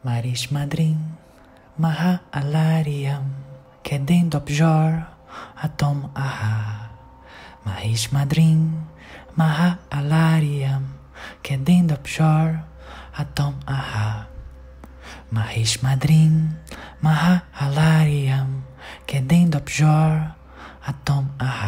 Maris 0.00 0.48
Madrin, 0.48 0.96
Maha 1.76 2.24
Alariam, 2.32 3.36
Kedem 3.84 4.32
Dobjor, 4.32 5.04
Atom 5.60 6.08
Aha. 6.16 6.88
Maris 7.68 8.08
Madrin, 8.08 8.80
Maha 9.36 9.76
Alariam, 9.92 10.96
Kedem 11.44 11.84
Dobjor, 11.84 12.64
Atom 13.12 13.60
Aha. 13.68 14.24
Maris 15.28 15.84
Madrin, 15.84 16.56
Maha 17.04 17.44
Alariam, 17.60 18.64
Kedem 19.04 19.52
Dobjor, 19.52 20.32
Atom 20.80 21.28
Aha. 21.36 21.59